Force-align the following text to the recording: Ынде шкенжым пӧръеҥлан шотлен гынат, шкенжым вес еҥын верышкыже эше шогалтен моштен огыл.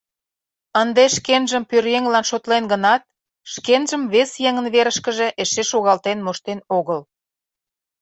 Ынде 0.81 1.03
шкенжым 1.15 1.63
пӧръеҥлан 1.69 2.25
шотлен 2.29 2.63
гынат, 2.71 3.01
шкенжым 3.53 4.03
вес 4.13 4.31
еҥын 4.47 4.67
верышкыже 4.73 5.27
эше 5.41 5.63
шогалтен 5.71 6.17
моштен 6.25 6.59
огыл. 6.77 6.99